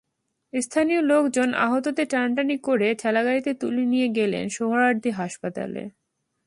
[0.53, 5.83] স্থানীয় লোকজন আহতদের টানাটানি করে ঠেলাগাড়িতে তুলে নিয়ে গেলেন সোহরাওয়ার্দী হাসপাতালে।